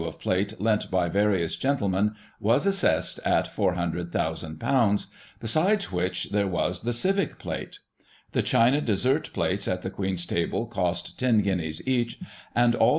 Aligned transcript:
21 0.01 0.17
plate 0.19 0.59
lent 0.59 0.89
by 0.89 1.07
various 1.07 1.55
gentlemen 1.55 2.15
was 2.39 2.65
assessed 2.65 3.19
at 3.23 3.45
;6^400,ooo,\ 3.45 5.07
besides 5.39 5.91
which 5.91 6.31
there 6.31 6.47
was 6.47 6.81
the 6.81 6.91
Civic 6.91 7.37
plate. 7.37 7.77
The 8.31 8.41
china 8.41 8.81
dessert 8.81 9.29
plates 9.31 9.67
at 9.67 9.83
the 9.83 9.91
Queen's 9.91 10.25
table 10.25 10.65
cost 10.65 11.19
10 11.19 11.41
guineas 11.41 11.87
each, 11.87 12.19
and 12.55 12.73
all 12.73 12.87
the 12.87 12.89
J. 12.89 12.89